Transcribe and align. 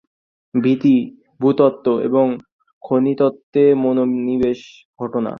তিনি 0.53 0.93
ভূ-তত্ত্ব 1.39 1.87
এবং 2.07 2.25
খনিতত্ত্বে 2.83 3.63
মনোনিবেশ 3.83 4.59
ঘটান। 4.99 5.25